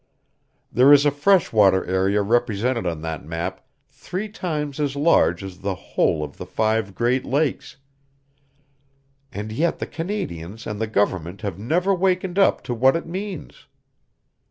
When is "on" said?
2.87-3.01